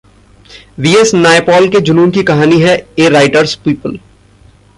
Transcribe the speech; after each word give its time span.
VS 0.79 1.13
Naipaul 1.15 1.69
के 1.69 1.79
जुनून 1.79 2.11
की 2.11 2.23
कहानी 2.23 2.59
है 2.61 2.75
'ए 2.99 3.09
राइटर्स 3.09 3.55
पीपुल' 3.55 3.99